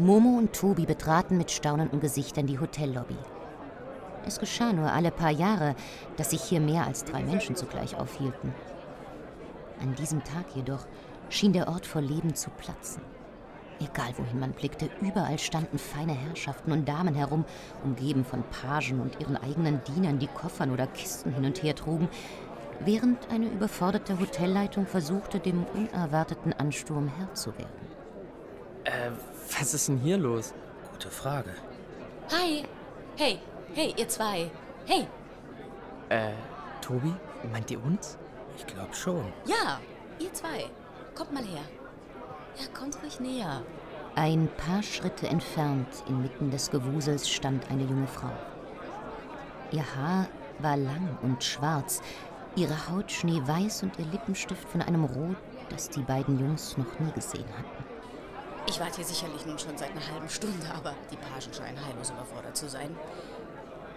Momo 0.00 0.38
und 0.38 0.54
Tobi 0.54 0.86
betraten 0.86 1.36
mit 1.36 1.50
staunenden 1.50 2.00
Gesichtern 2.00 2.46
die 2.46 2.58
Hotellobby. 2.58 3.18
Es 4.24 4.38
geschah 4.38 4.72
nur 4.72 4.90
alle 4.90 5.10
paar 5.10 5.30
Jahre, 5.30 5.74
dass 6.16 6.30
sich 6.30 6.40
hier 6.42 6.60
mehr 6.60 6.86
als 6.86 7.04
drei 7.04 7.22
Menschen 7.22 7.54
zugleich 7.54 7.94
aufhielten. 7.98 8.54
An 9.78 9.94
diesem 9.96 10.24
Tag 10.24 10.46
jedoch 10.54 10.86
schien 11.28 11.52
der 11.52 11.68
Ort 11.68 11.84
vor 11.84 12.00
Leben 12.00 12.34
zu 12.34 12.48
platzen. 12.48 13.02
Egal 13.78 14.14
wohin 14.16 14.40
man 14.40 14.52
blickte, 14.52 14.88
überall 15.02 15.38
standen 15.38 15.76
feine 15.76 16.14
Herrschaften 16.14 16.72
und 16.72 16.88
Damen 16.88 17.14
herum, 17.14 17.44
umgeben 17.84 18.24
von 18.24 18.42
Pagen 18.44 19.02
und 19.02 19.20
ihren 19.20 19.36
eigenen 19.36 19.84
Dienern, 19.84 20.18
die 20.18 20.28
Koffern 20.28 20.70
oder 20.70 20.86
Kisten 20.86 21.34
hin 21.34 21.44
und 21.44 21.62
her 21.62 21.74
trugen, 21.74 22.08
während 22.86 23.30
eine 23.30 23.48
überforderte 23.48 24.18
Hotelleitung 24.18 24.86
versuchte, 24.86 25.40
dem 25.40 25.66
unerwarteten 25.74 26.54
Ansturm 26.54 27.10
Herr 27.18 27.34
zu 27.34 27.52
werden. 27.58 27.89
Äh, 28.84 29.10
was 29.58 29.74
ist 29.74 29.88
denn 29.88 29.98
hier 29.98 30.16
los? 30.16 30.54
Gute 30.92 31.10
Frage. 31.10 31.50
Hi. 32.32 32.64
Hey, 33.16 33.38
hey, 33.74 33.94
ihr 33.96 34.08
zwei. 34.08 34.50
Hey. 34.86 35.06
Äh, 36.08 36.32
Tobi? 36.80 37.14
Meint 37.52 37.70
ihr 37.70 37.82
uns? 37.84 38.16
Ich 38.56 38.66
glaube 38.66 38.94
schon. 38.94 39.32
Ja, 39.46 39.80
ihr 40.18 40.32
zwei. 40.32 40.66
Kommt 41.14 41.32
mal 41.32 41.44
her. 41.44 41.62
Ja, 42.56 42.66
kommt 42.78 43.02
ruhig 43.02 43.20
näher. 43.20 43.62
Ein 44.16 44.48
paar 44.56 44.82
Schritte 44.82 45.28
entfernt, 45.28 45.88
inmitten 46.08 46.50
des 46.50 46.70
Gewusels, 46.70 47.30
stand 47.30 47.70
eine 47.70 47.84
junge 47.84 48.06
Frau. 48.06 48.32
Ihr 49.70 49.84
Haar 49.96 50.26
war 50.58 50.76
lang 50.76 51.16
und 51.22 51.44
schwarz, 51.44 52.02
ihre 52.56 52.88
Haut 52.88 53.10
schneeweiß 53.10 53.84
und 53.84 53.98
ihr 53.98 54.06
Lippenstift 54.06 54.68
von 54.68 54.82
einem 54.82 55.04
Rot, 55.04 55.36
das 55.68 55.88
die 55.88 56.02
beiden 56.02 56.38
Jungs 56.40 56.76
noch 56.76 56.98
nie 56.98 57.12
gesehen 57.12 57.46
hatten. 57.56 57.89
Ich 58.70 58.78
warte 58.78 58.98
hier 58.98 59.04
sicherlich 59.04 59.44
nun 59.46 59.58
schon 59.58 59.76
seit 59.76 59.90
einer 59.90 60.06
halben 60.12 60.28
Stunde, 60.28 60.64
aber 60.72 60.94
die 61.10 61.16
Pagen 61.16 61.52
scheinen 61.52 61.84
heillos 61.84 62.10
überfordert 62.10 62.56
zu 62.56 62.68
sein. 62.68 62.96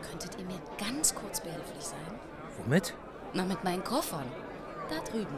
Könntet 0.10 0.32
ihr 0.40 0.46
mir 0.46 0.60
ganz 0.80 1.14
kurz 1.14 1.42
behilflich 1.42 1.84
sein? 1.84 2.00
Womit? 2.58 2.96
Na, 3.34 3.44
mit 3.44 3.64
meinen 3.64 3.84
Koffern. 3.84 4.26
Da 4.90 4.96
drüben. 5.12 5.36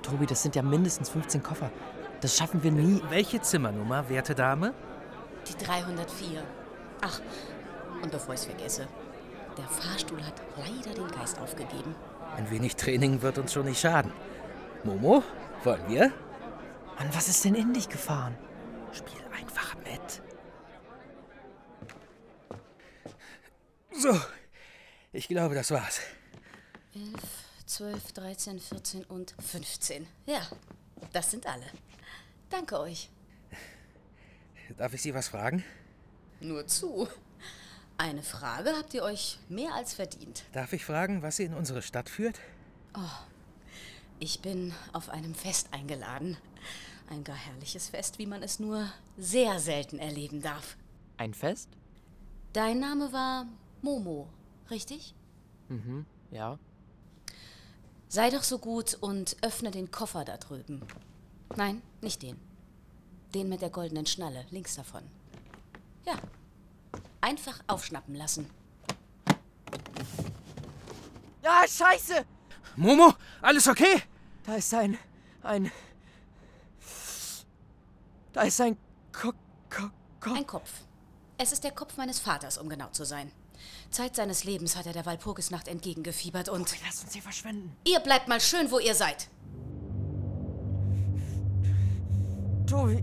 Tobi, 0.00 0.26
das 0.26 0.44
sind 0.44 0.54
ja 0.54 0.62
mindestens 0.62 1.08
15 1.08 1.42
Koffer. 1.42 1.72
Das 2.20 2.36
schaffen 2.36 2.62
wir 2.62 2.70
nie. 2.70 3.02
Welche 3.08 3.42
Zimmernummer, 3.42 4.08
werte 4.08 4.36
Dame? 4.36 4.74
Die 5.48 5.64
304. 5.64 6.40
Ach, 7.00 7.20
und 8.00 8.12
bevor 8.12 8.34
ich 8.34 8.40
es 8.40 8.46
vergesse, 8.46 8.86
der 9.58 9.66
Fahrstuhl 9.66 10.24
hat 10.24 10.40
leider 10.56 10.94
den 10.94 11.10
Geist 11.18 11.40
aufgegeben. 11.40 11.96
Ein 12.36 12.48
wenig 12.48 12.76
Training 12.76 13.22
wird 13.22 13.38
uns 13.38 13.52
schon 13.52 13.64
nicht 13.64 13.80
schaden. 13.80 14.12
Momo, 14.84 15.24
wollen 15.64 15.88
wir? 15.88 16.12
Mann, 16.96 17.14
was 17.14 17.28
ist 17.28 17.44
denn 17.44 17.54
in 17.54 17.72
dich 17.72 17.88
gefahren? 17.88 18.36
Spiel 18.92 19.20
einfach 19.36 19.76
mit. 19.76 20.22
So, 23.92 24.18
ich 25.12 25.28
glaube, 25.28 25.54
das 25.54 25.70
war's. 25.70 26.00
11, 26.94 27.14
12, 27.66 28.12
13, 28.12 28.60
14 28.60 29.04
und 29.04 29.34
15. 29.42 30.06
Ja, 30.26 30.40
das 31.12 31.30
sind 31.30 31.46
alle. 31.46 31.66
Danke 32.48 32.78
euch. 32.80 33.10
Darf 34.76 34.94
ich 34.94 35.02
Sie 35.02 35.14
was 35.14 35.28
fragen? 35.28 35.64
Nur 36.40 36.66
zu. 36.66 37.08
Eine 37.98 38.22
Frage 38.22 38.74
habt 38.76 38.92
ihr 38.94 39.02
euch 39.02 39.38
mehr 39.48 39.74
als 39.74 39.94
verdient. 39.94 40.44
Darf 40.52 40.72
ich 40.72 40.84
fragen, 40.84 41.22
was 41.22 41.36
Sie 41.36 41.44
in 41.44 41.54
unsere 41.54 41.82
Stadt 41.82 42.10
führt? 42.10 42.40
Ich 44.18 44.40
bin 44.40 44.72
auf 44.92 45.10
einem 45.10 45.34
Fest 45.34 45.68
eingeladen. 45.72 46.36
Ein 47.10 47.22
gar 47.22 47.36
herrliches 47.36 47.88
Fest, 47.88 48.18
wie 48.18 48.26
man 48.26 48.42
es 48.42 48.58
nur 48.58 48.90
sehr 49.16 49.60
selten 49.60 49.98
erleben 49.98 50.42
darf. 50.42 50.76
Ein 51.18 51.34
Fest? 51.34 51.68
Dein 52.52 52.80
Name 52.80 53.12
war 53.12 53.46
Momo, 53.82 54.28
richtig? 54.70 55.14
Ja. 56.30 56.58
Sei 58.08 58.30
doch 58.30 58.42
so 58.42 58.58
gut 58.58 58.94
und 58.94 59.36
öffne 59.42 59.70
den 59.70 59.90
Koffer 59.90 60.24
da 60.24 60.36
drüben. 60.38 60.82
Nein, 61.56 61.82
nicht 62.00 62.22
den. 62.22 62.38
Den 63.34 63.48
mit 63.48 63.60
der 63.60 63.70
goldenen 63.70 64.06
Schnalle, 64.06 64.46
links 64.50 64.76
davon. 64.76 65.02
Ja. 66.06 66.14
Einfach 67.20 67.60
aufschnappen 67.66 68.14
lassen. 68.14 68.48
Ja, 71.42 71.64
scheiße! 71.68 72.24
Momo, 72.76 73.14
alles 73.40 73.66
okay? 73.68 74.02
Da 74.44 74.54
ist 74.56 74.72
ein. 74.74 74.98
ein. 75.42 75.70
Da 78.32 78.42
ist 78.42 78.60
ein. 78.60 78.76
Ko 79.12 79.32
Ko 79.70 79.90
Ko 80.20 80.34
Ein 80.34 80.46
Kopf. 80.46 80.70
Es 81.38 81.52
ist 81.52 81.64
der 81.64 81.72
Kopf 81.72 81.96
meines 81.96 82.18
Vaters, 82.18 82.58
um 82.58 82.68
genau 82.68 82.88
zu 82.90 83.04
sein. 83.04 83.32
Zeit 83.90 84.14
seines 84.16 84.44
Lebens 84.44 84.76
hat 84.76 84.86
er 84.86 84.92
der 84.92 85.06
Walpurgisnacht 85.06 85.68
entgegengefiebert 85.68 86.50
und. 86.50 86.70
Lass 86.84 87.02
uns 87.02 87.14
hier 87.14 87.22
verschwinden. 87.22 87.74
Ihr 87.86 88.00
bleibt 88.00 88.28
mal 88.28 88.40
schön, 88.40 88.70
wo 88.70 88.78
ihr 88.78 88.94
seid. 88.94 89.28
Tobi, 92.66 93.02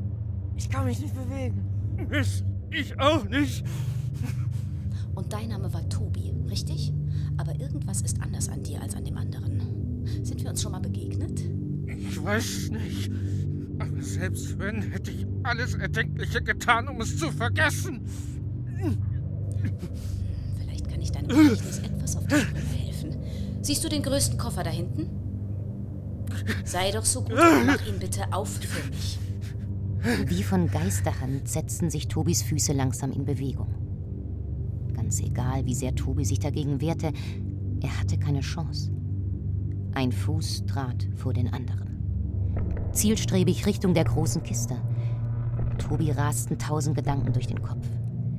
ich 0.55 0.69
kann 0.69 0.85
mich 0.85 0.99
nicht 0.99 1.15
bewegen. 1.15 2.09
Ich, 2.11 2.43
ich 2.69 2.99
auch 2.99 3.23
nicht. 3.23 3.63
Und 5.15 5.31
dein 5.31 5.49
Name 5.49 5.73
war 5.73 5.87
Tobi, 5.89 6.33
richtig? 6.49 6.91
Aber 7.37 7.59
irgendwas 7.59 8.01
ist 8.01 8.21
anders 8.21 8.49
an 8.49 8.63
dir 8.63 8.81
als 8.81 8.95
an 8.95 9.03
dem 9.05 9.17
anderen. 9.17 10.05
Sind 10.23 10.43
wir 10.43 10.49
uns 10.49 10.61
schon 10.61 10.71
mal 10.71 10.79
begegnet? 10.79 11.41
Ich 11.87 12.23
weiß 12.23 12.71
nicht. 12.71 13.11
Aber 13.79 14.01
selbst 14.01 14.59
wenn, 14.59 14.81
hätte 14.81 15.11
ich 15.11 15.25
alles 15.43 15.75
Erdenkliche 15.75 16.41
getan, 16.41 16.87
um 16.87 17.01
es 17.01 17.17
zu 17.17 17.31
vergessen. 17.31 18.01
Vielleicht 20.57 20.89
kann 20.89 21.01
ich 21.01 21.11
deinem 21.11 21.27
Gedächtnis 21.27 21.79
etwas 21.79 22.15
auf 22.17 22.27
die 22.27 22.35
Sprünge 22.35 22.59
helfen. 22.59 23.17
Siehst 23.61 23.83
du 23.83 23.89
den 23.89 24.03
größten 24.03 24.37
Koffer 24.37 24.63
da 24.63 24.69
hinten? 24.69 25.09
Sei 26.65 26.91
doch 26.91 27.05
so 27.05 27.21
gut 27.21 27.33
und 27.33 27.65
mach 27.65 27.85
ihn 27.87 27.99
bitte 27.99 28.31
auf 28.31 28.49
für 28.49 28.89
mich. 28.89 29.19
Wie 30.25 30.43
von 30.43 30.69
Geisterhand 30.69 31.47
setzten 31.47 31.89
sich 31.89 32.09
Tobis 32.09 32.43
Füße 32.43 32.73
langsam 32.73 33.11
in 33.11 33.23
Bewegung. 33.25 33.82
Ganz 35.03 35.19
egal, 35.19 35.65
wie 35.65 35.73
sehr 35.73 35.93
Tobi 35.95 36.23
sich 36.23 36.39
dagegen 36.39 36.79
wehrte, 36.79 37.11
er 37.81 37.99
hatte 37.99 38.17
keine 38.17 38.39
Chance. 38.39 38.89
Ein 39.93 40.13
Fuß 40.13 40.63
trat 40.65 41.09
vor 41.13 41.33
den 41.33 41.53
anderen. 41.53 41.99
Zielstrebig 42.93 43.65
Richtung 43.65 43.93
der 43.93 44.05
großen 44.05 44.43
Kiste. 44.43 44.75
Tobi 45.77 46.11
rasten 46.11 46.57
tausend 46.57 46.95
Gedanken 46.95 47.33
durch 47.33 47.47
den 47.47 47.61
Kopf. 47.61 47.85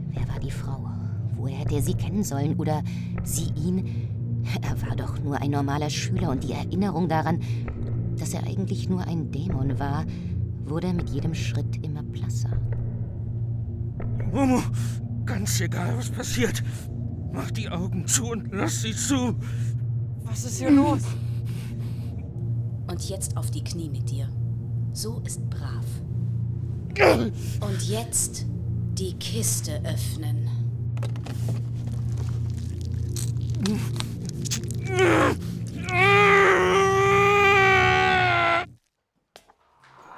Wer 0.09 0.27
war 0.27 0.41
die 0.41 0.51
Frau? 0.51 0.89
Woher 1.37 1.59
hätte 1.59 1.75
er 1.75 1.83
sie 1.83 1.93
kennen 1.93 2.25
sollen? 2.25 2.57
Oder 2.57 2.83
sie 3.25 3.53
ihn? 3.63 3.85
Er 4.63 4.89
war 4.89 4.97
doch 4.97 5.23
nur 5.23 5.43
ein 5.43 5.51
normaler 5.51 5.91
Schüler 5.91 6.31
und 6.31 6.45
die 6.45 6.53
Erinnerung 6.53 7.11
daran, 7.11 7.41
dass 8.19 8.33
er 8.33 8.45
eigentlich 8.45 8.89
nur 8.89 9.03
ein 9.07 9.31
Dämon 9.31 9.79
war, 9.79 10.07
wurde 10.65 10.95
mit 10.95 11.11
jedem 11.11 11.35
Schritt 11.35 11.85
immer 11.85 12.03
blasser. 12.03 12.57
Momo, 14.33 14.63
ganz 15.35 15.61
egal, 15.61 15.97
was 15.99 16.11
passiert. 16.11 16.63
Mach 17.33 17.51
die 17.51 17.69
Augen 17.69 18.07
zu 18.07 18.31
und 18.31 18.53
lass 18.53 18.83
sie 18.83 18.95
zu. 18.95 19.35
Was 20.23 20.45
ist 20.45 20.59
hier 20.61 20.71
los? 20.71 21.01
Und 22.87 23.09
jetzt 23.09 23.37
auf 23.37 23.51
die 23.51 23.65
Knie 23.65 23.89
mit 23.89 24.09
dir. 24.11 24.29
So 24.93 25.21
ist 25.25 25.41
brav. 25.51 25.85
Und 27.61 27.83
jetzt 27.89 28.47
die 28.93 29.15
Kiste 29.15 29.83
öffnen. 29.85 30.49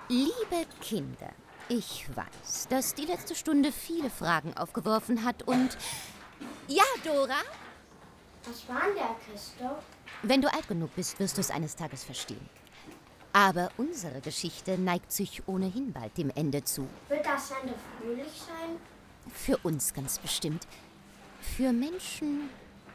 Liebe 0.09 0.67
Kinder, 0.81 1.33
ich 1.69 2.07
weiß, 2.15 2.69
dass 2.69 2.95
die 2.95 3.05
letzte 3.07 3.35
Stunde 3.35 3.73
viele 3.73 4.11
Fragen 4.11 4.57
aufgeworfen 4.57 5.25
hat 5.25 5.43
und. 5.43 5.77
Ja, 6.69 6.85
Dora? 7.05 7.41
Was 8.45 8.69
war 8.69 8.89
in 8.89 8.95
der 8.95 9.17
Kiste? 9.25 9.77
Wenn 10.23 10.43
du 10.43 10.53
alt 10.53 10.69
genug 10.69 10.95
bist, 10.95 11.19
wirst 11.19 11.37
du 11.37 11.41
es 11.41 11.51
eines 11.51 11.77
Tages 11.77 12.05
verstehen. 12.05 12.49
Aber 13.33 13.71
unsere 13.77 14.21
Geschichte 14.21 14.79
neigt 14.79 15.13
sich 15.13 15.47
ohnehin 15.47 15.93
bald 15.93 16.17
dem 16.17 16.31
Ende 16.31 16.65
zu. 16.65 16.89
Wird 17.09 17.27
das 17.27 17.51
Ende 17.51 17.75
fröhlich 18.01 18.43
sein? 18.47 18.77
Für 19.33 19.59
uns 19.59 19.93
ganz 19.93 20.19
bestimmt. 20.19 20.67
Für 21.41 21.73
Menschen 21.73 22.49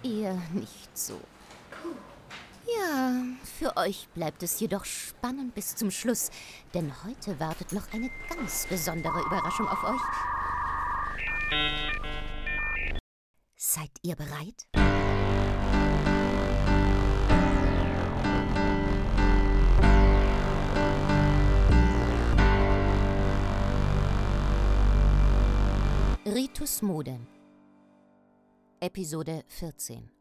eher 0.04 0.36
nicht 0.54 0.98
so. 0.98 1.20
Ja, 2.78 3.24
für 3.58 3.76
euch 3.78 4.08
bleibt 4.14 4.44
es 4.44 4.60
jedoch 4.60 4.86
spannend 4.86 5.56
bis 5.56 5.76
zum 5.76 5.92
Schluss, 5.92 6.30
denn 6.74 6.92
heute 7.04 7.40
wartet 7.40 7.74
noch 7.74 7.92
eine 7.92 8.10
ganz 8.30 8.68
besondere 8.68 9.22
Überraschung 9.22 9.68
auf 9.68 9.84
euch. 9.84 10.02
Seid 13.56 13.92
ihr 14.04 14.16
bereit? 14.16 14.68
Ritus 26.26 26.82
Modem. 26.82 27.28
Episode 28.80 29.44
14. 29.48 30.21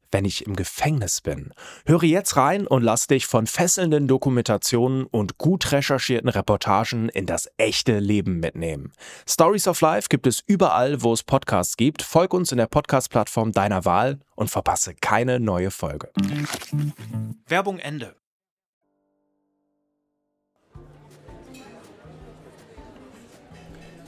wenn 0.11 0.25
ich 0.25 0.45
im 0.45 0.55
Gefängnis 0.55 1.21
bin? 1.21 1.53
Höre 1.85 2.03
jetzt 2.03 2.37
rein 2.37 2.67
und 2.67 2.83
lass 2.83 3.07
dich 3.07 3.25
von 3.25 3.47
fesselnden 3.47 4.07
Dokumentationen 4.07 5.05
und 5.05 5.37
gut 5.37 5.71
recherchierten 5.71 6.29
Reportagen 6.29 7.09
in 7.09 7.25
das 7.25 7.49
echte 7.57 7.99
Leben 7.99 8.39
mitnehmen. 8.39 8.91
Stories 9.27 9.67
of 9.67 9.81
Life 9.81 10.07
gibt 10.09 10.27
es 10.27 10.41
überall, 10.45 11.01
wo 11.01 11.13
es 11.13 11.23
Podcasts 11.23 11.77
gibt. 11.77 12.01
Folg 12.01 12.33
uns 12.33 12.51
in 12.51 12.57
der 12.57 12.67
Podcast-Plattform 12.67 13.51
deiner 13.51 13.85
Wahl 13.85 14.19
und 14.35 14.49
verpasse 14.49 14.93
keine 14.95 15.39
neue 15.39 15.71
Folge. 15.71 16.11
Werbung 17.47 17.79
Ende. 17.79 18.15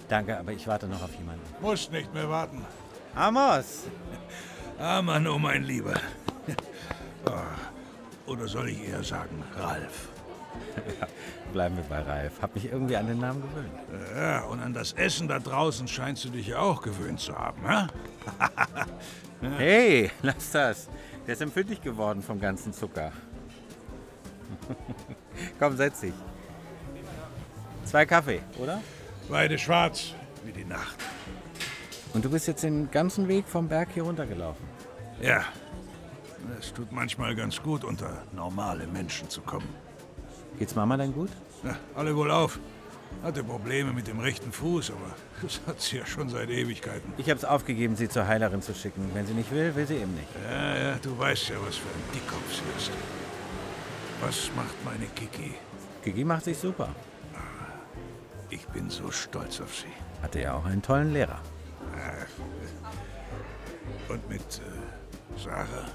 Danke, 0.10 0.38
aber 0.38 0.52
ich 0.52 0.68
warte 0.68 0.88
noch 0.88 1.02
auf 1.02 1.16
jemanden. 1.16 1.42
Muss 1.62 1.90
nicht 1.90 2.14
mehr 2.14 2.30
warten. 2.30 2.64
Amos! 3.16 3.88
Ah, 4.80 5.02
Mann, 5.02 5.28
oh 5.28 5.38
mein 5.40 5.64
Lieber. 5.64 6.00
Oh. 7.26 8.32
Oder 8.32 8.48
soll 8.48 8.70
ich 8.70 8.88
eher 8.88 9.04
sagen, 9.04 9.44
Ralf? 9.56 10.10
Ja, 11.00 11.08
bleiben 11.52 11.78
wir 11.78 11.84
bei 11.84 12.02
Ralf. 12.02 12.42
Hab 12.42 12.56
mich 12.56 12.66
irgendwie 12.66 12.96
an 12.98 13.08
den 13.08 13.20
Namen 13.20 13.42
gewöhnt. 13.42 13.72
Ja, 14.16 14.44
und 14.44 14.60
an 14.60 14.74
das 14.74 14.94
Essen 14.94 15.28
da 15.28 15.40
draußen 15.40 15.88
scheinst 15.88 16.26
du 16.26 16.30
dich 16.30 16.48
ja 16.48 16.60
auch 16.60 16.82
gewöhnt 16.82 17.20
zu 17.20 17.38
haben, 17.38 17.62
hä? 17.68 17.88
Hey, 19.58 20.10
lass 20.22 20.52
das. 20.52 20.88
Der 21.28 21.34
ist 21.34 21.42
empfindlich 21.42 21.82
geworden 21.82 22.22
vom 22.22 22.40
ganzen 22.40 22.72
Zucker. 22.72 23.12
Komm, 25.60 25.76
setz 25.76 26.00
dich. 26.00 26.14
Zwei 27.84 28.06
Kaffee, 28.06 28.42
oder? 28.58 28.82
Beide 29.30 29.58
schwarz, 29.58 30.14
wie 30.46 30.54
die 30.54 30.64
Nacht. 30.64 30.98
Und 32.14 32.24
du 32.24 32.30
bist 32.30 32.48
jetzt 32.48 32.64
den 32.64 32.92
ganzen 32.92 33.28
Weg 33.28 33.48
vom 33.48 33.68
Berg 33.68 33.90
hier 33.94 34.04
runtergelaufen. 34.04 34.66
Ja, 35.22 35.44
es 36.60 36.74
tut 36.74 36.92
manchmal 36.92 37.36
ganz 37.36 37.62
gut, 37.62 37.84
unter 37.84 38.24
normale 38.34 38.86
Menschen 38.88 39.30
zu 39.30 39.42
kommen. 39.42 39.68
Geht's 40.60 40.76
Mama 40.76 40.98
denn 40.98 41.14
gut? 41.14 41.30
Ja, 41.64 41.76
alle 41.96 42.16
wohl 42.16 42.30
auf. 42.30 42.60
Hatte 43.24 43.44
Probleme 43.44 43.94
mit 43.94 44.08
dem 44.08 44.20
rechten 44.20 44.52
Fuß, 44.52 44.92
aber 44.92 45.16
das 45.42 45.62
hat 45.68 45.80
sie 45.80 45.98
ja 45.98 46.06
schon 46.06 46.30
seit 46.30 46.50
Ewigkeiten. 46.50 47.14
Ich 47.18 47.30
hab's 47.30 47.46
aufgegeben, 47.46 47.96
sie 47.96 48.10
zur 48.10 48.28
Heilerin 48.28 48.62
zu 48.62 48.74
schicken. 48.74 49.10
Wenn 49.14 49.26
sie 49.26 49.34
nicht 49.34 49.52
will, 49.52 49.74
will 49.76 49.88
sie 49.88 49.98
eben 49.98 50.14
nicht. 50.16 50.28
Ja, 50.50 50.76
ja, 50.76 50.96
du 51.02 51.18
weißt 51.18 51.50
ja, 51.50 51.56
was 51.66 51.78
für 51.78 51.90
ein 51.90 52.14
Dickkopf 52.14 52.54
sie 52.54 52.78
ist. 52.78 52.92
Was 54.22 54.52
macht 54.56 54.76
meine 54.84 55.06
Kiki? 55.16 55.54
Kiki 56.04 56.24
macht 56.24 56.46
sich 56.46 56.58
super. 56.58 56.90
Ich 58.50 58.68
bin 58.68 58.90
so 58.90 59.10
stolz 59.10 59.62
auf 59.62 59.76
sie. 59.76 59.88
Hatte 60.22 60.42
ja 60.42 60.54
auch 60.54 60.66
einen 60.66 60.82
tollen 60.82 61.14
Lehrer. 61.14 61.40
Und 64.10 64.30
mit 64.30 64.42
äh, 64.42 65.40
Sarah? 65.40 65.86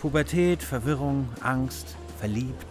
Pubertät, 0.00 0.62
Verwirrung, 0.62 1.28
Angst, 1.42 1.96
verliebt. 2.18 2.66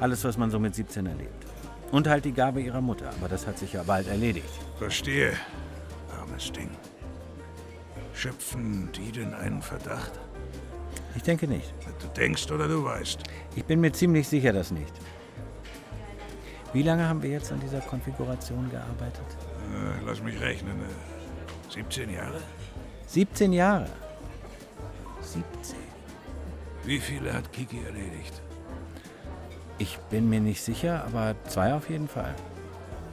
Alles, 0.00 0.24
was 0.24 0.36
man 0.36 0.50
so 0.50 0.58
mit 0.58 0.74
17 0.74 1.06
erlebt. 1.06 1.46
Und 1.92 2.08
halt 2.08 2.24
die 2.24 2.32
Gabe 2.32 2.60
ihrer 2.60 2.80
Mutter, 2.80 3.10
aber 3.18 3.28
das 3.28 3.46
hat 3.46 3.58
sich 3.58 3.72
ja 3.72 3.82
bald 3.82 4.08
erledigt. 4.08 4.48
Verstehe. 4.78 5.32
Armes 6.20 6.52
Ding. 6.52 6.70
Schöpfen 8.12 8.90
die 8.92 9.12
denn 9.12 9.32
einen 9.34 9.62
Verdacht? 9.62 10.12
Ich 11.14 11.22
denke 11.22 11.46
nicht. 11.46 11.72
Du 12.00 12.08
denkst 12.08 12.50
oder 12.50 12.68
du 12.68 12.84
weißt? 12.84 13.22
Ich 13.54 13.64
bin 13.64 13.80
mir 13.80 13.92
ziemlich 13.92 14.28
sicher, 14.28 14.52
dass 14.52 14.70
nicht. 14.70 14.92
Wie 16.72 16.82
lange 16.82 17.08
haben 17.08 17.22
wir 17.22 17.30
jetzt 17.30 17.52
an 17.52 17.60
dieser 17.60 17.80
Konfiguration 17.80 18.68
gearbeitet? 18.70 19.24
Äh, 19.72 20.04
lass 20.04 20.22
mich 20.22 20.38
rechnen. 20.40 20.78
Äh, 20.80 21.72
17 21.72 22.10
Jahre? 22.10 22.40
17 23.06 23.52
Jahre. 23.52 23.88
17. 25.22 25.76
Wie 26.84 26.98
viele 26.98 27.32
hat 27.32 27.52
Kiki 27.52 27.80
erledigt? 27.84 28.42
Ich 29.78 29.98
bin 30.10 30.28
mir 30.28 30.40
nicht 30.40 30.62
sicher, 30.62 31.04
aber 31.04 31.34
zwei 31.48 31.74
auf 31.74 31.88
jeden 31.88 32.08
Fall. 32.08 32.34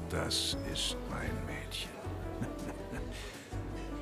Das 0.09 0.57
ist 0.71 0.95
mein 1.09 1.31
Mädchen. 1.45 1.89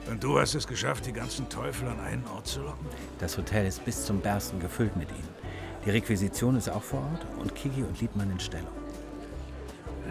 Und 0.09 0.23
du 0.23 0.39
hast 0.39 0.55
es 0.55 0.67
geschafft, 0.67 1.05
die 1.05 1.13
ganzen 1.13 1.47
Teufel 1.49 1.87
an 1.87 1.99
einen 1.99 2.25
Ort 2.27 2.47
zu 2.47 2.61
locken? 2.61 2.85
Das 3.19 3.37
Hotel 3.37 3.65
ist 3.65 3.83
bis 3.83 4.05
zum 4.05 4.19
Bersten 4.19 4.59
gefüllt 4.59 4.95
mit 4.95 5.09
ihnen. 5.09 5.29
Die 5.85 5.89
Requisition 5.89 6.55
ist 6.55 6.69
auch 6.69 6.83
vor 6.83 6.99
Ort 6.99 7.25
und 7.39 7.55
Kiki 7.55 7.83
und 7.83 7.99
Liebmann 7.99 8.31
in 8.31 8.39
Stellung. 8.39 8.75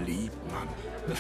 Liebmann. 0.05 0.69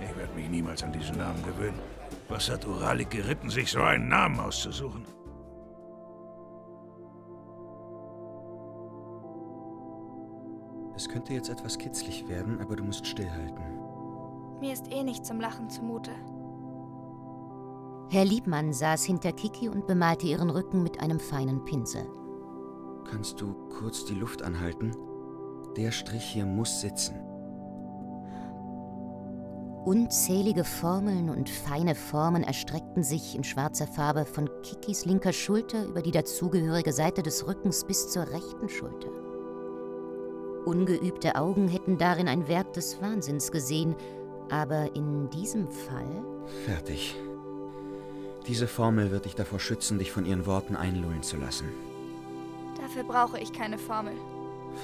Ich 0.00 0.16
werde 0.16 0.32
mich 0.36 0.48
niemals 0.48 0.84
an 0.84 0.92
diesen 0.92 1.18
Namen 1.18 1.42
gewöhnen. 1.44 1.80
Was 2.28 2.50
hat 2.50 2.66
Uralik 2.66 3.10
geritten, 3.10 3.48
sich 3.48 3.70
so 3.70 3.80
einen 3.80 4.08
Namen 4.08 4.38
auszusuchen? 4.38 5.06
Es 10.94 11.08
könnte 11.08 11.32
jetzt 11.32 11.48
etwas 11.48 11.78
kitzlig 11.78 12.28
werden, 12.28 12.60
aber 12.60 12.76
du 12.76 12.84
musst 12.84 13.06
stillhalten. 13.06 13.64
Mir 14.60 14.72
ist 14.72 14.92
eh 14.92 15.02
nicht 15.02 15.24
zum 15.24 15.40
Lachen 15.40 15.70
zumute. 15.70 16.10
Herr 18.10 18.24
Liebmann 18.24 18.72
saß 18.72 19.04
hinter 19.04 19.32
Kiki 19.32 19.68
und 19.68 19.86
bemalte 19.86 20.26
ihren 20.26 20.50
Rücken 20.50 20.82
mit 20.82 21.00
einem 21.00 21.20
feinen 21.20 21.64
Pinsel. 21.64 22.06
Kannst 23.08 23.40
du 23.40 23.54
kurz 23.68 24.04
die 24.04 24.14
Luft 24.14 24.42
anhalten? 24.42 24.94
Der 25.76 25.92
Strich 25.92 26.24
hier 26.24 26.46
muss 26.46 26.80
sitzen. 26.80 27.27
Unzählige 29.88 30.64
Formeln 30.64 31.30
und 31.30 31.48
feine 31.48 31.94
Formen 31.94 32.42
erstreckten 32.42 33.02
sich 33.02 33.34
in 33.34 33.42
schwarzer 33.42 33.86
Farbe 33.86 34.26
von 34.26 34.50
Kikis 34.62 35.06
linker 35.06 35.32
Schulter 35.32 35.86
über 35.86 36.02
die 36.02 36.10
dazugehörige 36.10 36.92
Seite 36.92 37.22
des 37.22 37.46
Rückens 37.46 37.86
bis 37.86 38.10
zur 38.10 38.28
rechten 38.28 38.68
Schulter. 38.68 39.08
Ungeübte 40.66 41.36
Augen 41.36 41.68
hätten 41.68 41.96
darin 41.96 42.28
ein 42.28 42.48
Werk 42.48 42.74
des 42.74 43.00
Wahnsinns 43.00 43.50
gesehen, 43.50 43.96
aber 44.50 44.94
in 44.94 45.30
diesem 45.30 45.70
Fall. 45.70 46.22
Fertig. 46.66 47.16
Diese 48.46 48.68
Formel 48.68 49.10
wird 49.10 49.24
dich 49.24 49.36
davor 49.36 49.58
schützen, 49.58 49.98
dich 49.98 50.12
von 50.12 50.26
ihren 50.26 50.44
Worten 50.44 50.76
einlullen 50.76 51.22
zu 51.22 51.38
lassen. 51.38 51.68
Dafür 52.78 53.04
brauche 53.04 53.40
ich 53.40 53.54
keine 53.54 53.78
Formel. 53.78 54.12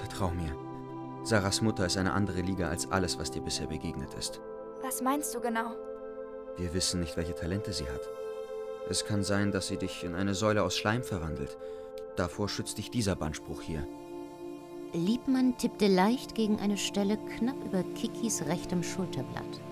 Vertrau 0.01 0.31
mir. 0.31 0.57
Sarahs 1.25 1.61
Mutter 1.61 1.85
ist 1.85 1.99
eine 1.99 2.15
andere 2.15 2.41
Liga 2.41 2.71
als 2.71 2.91
alles, 2.91 3.19
was 3.19 3.31
dir 3.31 3.43
bisher 3.43 3.67
begegnet 3.67 4.15
ist. 4.15 4.41
Was 4.85 5.01
meinst 5.01 5.35
du 5.35 5.41
genau? 5.41 5.71
Wir 6.59 6.75
wissen 6.75 7.01
nicht, 7.01 7.17
welche 7.17 7.35
Talente 7.35 7.73
sie 7.73 7.89
hat. 7.89 8.03
Es 8.91 9.07
kann 9.07 9.25
sein, 9.25 9.51
dass 9.51 9.69
sie 9.69 9.79
dich 9.79 10.05
in 10.05 10.15
eine 10.15 10.35
Säule 10.35 10.63
aus 10.63 10.77
Schleim 10.77 11.03
verwandelt. 11.03 11.57
Davor 12.17 12.51
schützt 12.51 12.77
dich 12.77 12.91
dieser 12.91 13.17
Bandspruch 13.17 13.63
hier. 13.63 13.89
Liebmann 14.93 15.57
tippte 15.57 15.87
leicht 15.87 16.35
gegen 16.35 16.61
eine 16.61 16.77
Stelle 16.77 17.17
knapp 17.17 17.57
über 17.65 17.83
Kikis 17.95 18.45
rechtem 18.45 18.83
Schulterblatt. 18.83 19.63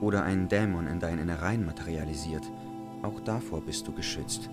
Oder 0.00 0.22
einen 0.22 0.48
Dämon 0.48 0.86
in 0.86 0.98
deinen 0.98 1.18
Innereien 1.18 1.66
materialisiert. 1.66 2.50
Auch 3.02 3.20
davor 3.20 3.60
bist 3.60 3.86
du 3.86 3.92
geschützt. 3.92 4.48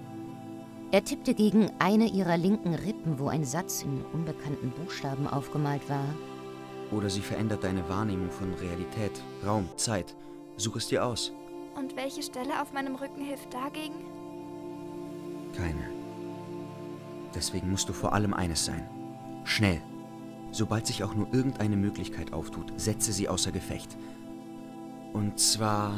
Er 0.91 1.05
tippte 1.05 1.33
gegen 1.33 1.71
eine 1.79 2.09
ihrer 2.09 2.35
linken 2.35 2.73
Rippen, 2.73 3.19
wo 3.19 3.29
ein 3.29 3.45
Satz 3.45 3.83
in 3.83 4.03
unbekannten 4.11 4.71
Buchstaben 4.71 5.27
aufgemalt 5.27 5.89
war. 5.89 6.13
Oder 6.91 7.09
sie 7.09 7.21
verändert 7.21 7.63
deine 7.63 7.87
Wahrnehmung 7.89 8.31
von 8.31 8.53
Realität, 8.53 9.11
Raum, 9.45 9.69
Zeit. 9.75 10.15
Such 10.55 10.77
es 10.77 10.87
dir 10.87 11.05
aus. 11.05 11.33
Und 11.75 11.95
welche 11.95 12.23
Stelle 12.23 12.61
auf 12.61 12.73
meinem 12.73 12.95
Rücken 12.95 13.23
hilft 13.23 13.53
dagegen? 13.53 14.05
Keine. 15.55 15.89
Deswegen 17.35 17.69
musst 17.69 17.89
du 17.89 17.93
vor 17.93 18.13
allem 18.13 18.33
eines 18.33 18.65
sein. 18.65 18.89
Schnell. 19.43 19.81
Sobald 20.51 20.87
sich 20.87 21.03
auch 21.03 21.13
nur 21.13 21.31
irgendeine 21.33 21.75
Möglichkeit 21.75 22.33
auftut, 22.33 22.71
setze 22.77 23.11
sie 23.11 23.27
außer 23.29 23.51
Gefecht. 23.51 23.97
Und 25.13 25.39
zwar 25.39 25.93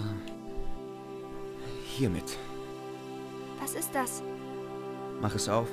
hiermit. 1.85 2.37
Was 3.61 3.73
ist 3.73 3.93
das? 3.93 4.23
Mach 5.21 5.35
es 5.35 5.47
auf. 5.47 5.67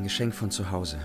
Ein 0.00 0.04
Geschenk 0.04 0.34
von 0.34 0.50
zu 0.50 0.70
Hause. 0.70 0.98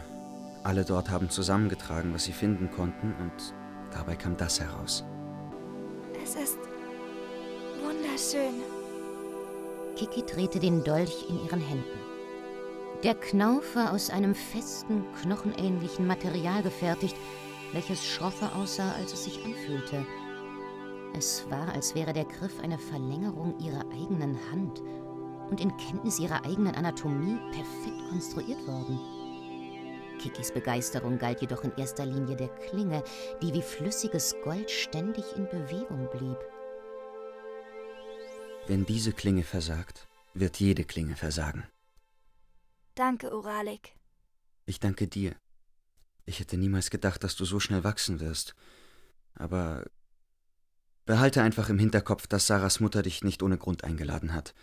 Alle 0.63 0.85
dort 0.85 1.09
haben 1.09 1.29
zusammengetragen, 1.29 2.13
was 2.13 2.23
sie 2.23 2.31
finden 2.31 2.71
konnten, 2.71 3.13
und 3.19 3.53
dabei 3.91 4.15
kam 4.15 4.37
das 4.37 4.61
heraus. 4.61 5.03
Es 6.23 6.35
ist 6.35 6.57
wunderschön. 7.83 8.63
Kiki 9.97 10.23
drehte 10.25 10.61
den 10.61 10.81
Dolch 10.85 11.25
in 11.27 11.43
ihren 11.43 11.59
Händen. 11.59 11.99
Der 13.03 13.15
Knauf 13.15 13.75
war 13.75 13.91
aus 13.91 14.09
einem 14.09 14.33
festen, 14.33 15.03
knochenähnlichen 15.21 16.07
Material 16.07 16.63
gefertigt, 16.63 17.17
welches 17.73 18.05
schroffer 18.05 18.55
aussah, 18.55 18.93
als 18.93 19.11
es 19.11 19.25
sich 19.25 19.43
anfühlte. 19.43 20.05
Es 21.17 21.45
war, 21.49 21.73
als 21.73 21.95
wäre 21.95 22.13
der 22.13 22.23
Griff 22.23 22.61
eine 22.63 22.77
Verlängerung 22.77 23.59
ihrer 23.59 23.83
eigenen 23.91 24.39
Hand 24.53 24.81
und 25.49 25.61
in 25.61 25.75
Kenntnis 25.77 26.19
ihrer 26.19 26.45
eigenen 26.45 26.75
Anatomie 26.75 27.37
perfekt 27.51 28.09
konstruiert 28.09 28.65
worden. 28.67 28.99
Kikis 30.19 30.51
Begeisterung 30.51 31.17
galt 31.17 31.41
jedoch 31.41 31.63
in 31.63 31.73
erster 31.77 32.05
Linie 32.05 32.35
der 32.35 32.47
Klinge, 32.47 33.03
die 33.41 33.53
wie 33.53 33.61
flüssiges 33.61 34.35
Gold 34.43 34.71
ständig 34.71 35.25
in 35.35 35.45
Bewegung 35.45 36.09
blieb. 36.11 36.37
Wenn 38.67 38.85
diese 38.85 39.13
Klinge 39.13 39.43
versagt, 39.43 40.07
wird 40.33 40.59
jede 40.59 40.83
Klinge 40.83 41.15
versagen. 41.15 41.65
Danke, 42.95 43.35
Uralik. 43.35 43.93
Ich 44.65 44.79
danke 44.79 45.07
dir. 45.07 45.35
Ich 46.25 46.39
hätte 46.39 46.57
niemals 46.57 46.89
gedacht, 46.89 47.23
dass 47.23 47.35
du 47.35 47.45
so 47.45 47.59
schnell 47.59 47.83
wachsen 47.83 48.19
wirst. 48.19 48.55
Aber 49.35 49.85
behalte 51.05 51.43
einfach 51.43 51.69
im 51.69 51.77
Hinterkopf, 51.77 52.25
dass 52.25 52.47
Sarahs 52.47 52.79
Mutter 52.79 53.03
dich 53.03 53.23
nicht 53.23 53.43
ohne 53.43 53.57
Grund 53.57 53.83
eingeladen 53.83 54.33
hat. 54.33 54.55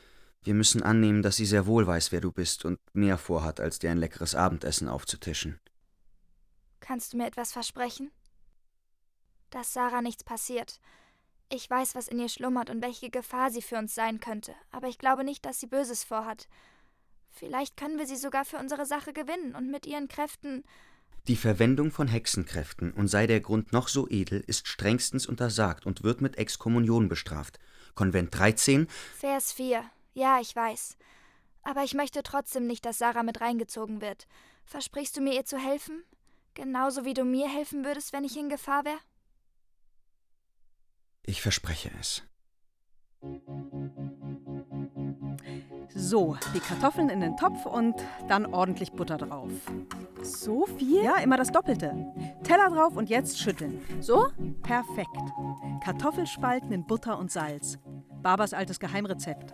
Wir 0.44 0.54
müssen 0.54 0.82
annehmen, 0.82 1.22
dass 1.22 1.36
sie 1.36 1.46
sehr 1.46 1.66
wohl 1.66 1.86
weiß, 1.86 2.10
wer 2.10 2.20
du 2.20 2.32
bist 2.32 2.64
und 2.64 2.78
mehr 2.92 3.16
vorhat, 3.16 3.60
als 3.60 3.78
dir 3.78 3.90
ein 3.90 3.98
leckeres 3.98 4.34
Abendessen 4.34 4.88
aufzutischen. 4.88 5.60
Kannst 6.80 7.12
du 7.12 7.16
mir 7.16 7.26
etwas 7.26 7.52
versprechen? 7.52 8.10
Dass 9.50 9.72
Sarah 9.72 10.02
nichts 10.02 10.24
passiert. 10.24 10.80
Ich 11.48 11.68
weiß, 11.68 11.94
was 11.94 12.08
in 12.08 12.18
ihr 12.18 12.28
schlummert 12.28 12.70
und 12.70 12.82
welche 12.82 13.10
Gefahr 13.10 13.50
sie 13.50 13.62
für 13.62 13.76
uns 13.76 13.94
sein 13.94 14.18
könnte, 14.20 14.54
aber 14.70 14.88
ich 14.88 14.98
glaube 14.98 15.22
nicht, 15.22 15.44
dass 15.44 15.60
sie 15.60 15.66
Böses 15.66 16.02
vorhat. 16.02 16.48
Vielleicht 17.30 17.76
können 17.76 17.98
wir 17.98 18.06
sie 18.06 18.16
sogar 18.16 18.44
für 18.44 18.56
unsere 18.56 18.84
Sache 18.84 19.12
gewinnen 19.12 19.54
und 19.54 19.70
mit 19.70 19.86
ihren 19.86 20.08
Kräften. 20.08 20.64
Die 21.28 21.36
Verwendung 21.36 21.92
von 21.92 22.08
Hexenkräften, 22.08 22.92
und 22.92 23.06
sei 23.06 23.26
der 23.26 23.40
Grund 23.40 23.72
noch 23.72 23.88
so 23.88 24.08
edel, 24.08 24.42
ist 24.46 24.66
strengstens 24.66 25.26
untersagt 25.26 25.86
und 25.86 26.02
wird 26.02 26.20
mit 26.20 26.36
Exkommunion 26.36 27.08
bestraft. 27.08 27.60
Konvent 27.94 28.36
13, 28.36 28.88
Vers 29.18 29.52
4. 29.52 29.84
Ja, 30.12 30.40
ich 30.40 30.54
weiß. 30.54 30.96
Aber 31.62 31.84
ich 31.84 31.94
möchte 31.94 32.22
trotzdem 32.22 32.66
nicht, 32.66 32.84
dass 32.84 32.98
Sarah 32.98 33.22
mit 33.22 33.40
reingezogen 33.40 34.00
wird. 34.00 34.26
Versprichst 34.64 35.16
du 35.16 35.20
mir, 35.20 35.34
ihr 35.34 35.44
zu 35.44 35.58
helfen? 35.58 36.04
Genauso 36.54 37.04
wie 37.04 37.14
du 37.14 37.24
mir 37.24 37.48
helfen 37.48 37.84
würdest, 37.84 38.12
wenn 38.12 38.24
ich 38.24 38.36
in 38.36 38.48
Gefahr 38.48 38.84
wäre? 38.84 38.98
ich 41.24 41.40
verspreche 41.40 41.90
es. 42.00 42.22
So, 45.94 46.36
die 46.54 46.60
Kartoffeln 46.60 47.08
in 47.08 47.20
den 47.20 47.36
Topf 47.36 47.66
und 47.66 47.94
dann 48.28 48.46
ordentlich 48.46 48.92
Butter 48.92 49.18
drauf. 49.18 49.50
So 50.22 50.66
viel? 50.66 51.04
Ja, 51.04 51.16
immer 51.18 51.36
das 51.36 51.52
Doppelte. 51.52 51.94
Teller 52.42 52.70
drauf 52.70 52.96
und 52.96 53.08
jetzt 53.08 53.38
schütteln. 53.38 53.80
So? 54.00 54.28
Perfekt. 54.62 55.08
Kartoffelspalten 55.84 56.72
in 56.72 56.86
Butter 56.86 57.18
und 57.18 57.30
Salz. 57.30 57.78
Babas 58.22 58.52
altes 58.52 58.80
Geheimrezept. 58.80 59.52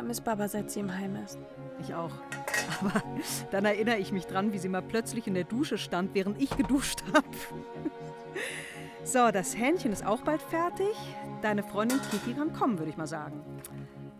Ich 0.00 0.02
vermisse 0.02 0.22
Baba, 0.22 0.48
seit 0.48 0.70
sie 0.70 0.80
im 0.80 0.96
Heim 0.96 1.14
ist. 1.22 1.38
Ich 1.78 1.92
auch. 1.92 2.12
Aber 2.80 3.02
dann 3.50 3.66
erinnere 3.66 3.98
ich 3.98 4.12
mich 4.12 4.26
dran, 4.26 4.50
wie 4.50 4.58
sie 4.58 4.70
mal 4.70 4.80
plötzlich 4.80 5.26
in 5.26 5.34
der 5.34 5.44
Dusche 5.44 5.76
stand, 5.76 6.14
während 6.14 6.40
ich 6.40 6.56
geduscht 6.56 7.02
habe. 7.12 7.28
So, 9.02 9.30
das 9.30 9.56
Hähnchen 9.56 9.92
ist 9.92 10.04
auch 10.06 10.20
bald 10.20 10.40
fertig. 10.40 10.94
Deine 11.42 11.62
Freundin 11.62 11.98
Kiki 12.10 12.34
kann 12.34 12.52
kommen, 12.52 12.78
würde 12.78 12.90
ich 12.90 12.96
mal 12.96 13.06
sagen. 13.06 13.42